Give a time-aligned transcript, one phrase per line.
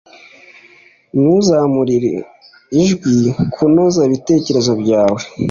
[1.19, 2.13] Ntuzamurire
[2.81, 3.17] ijwi.
[3.53, 5.21] Kunoza ibitekerezo byawe.